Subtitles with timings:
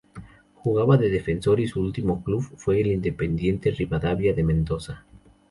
[0.55, 5.05] Jugaba de defensor y su último club fue el Independiente Rivadavia de Mendoza.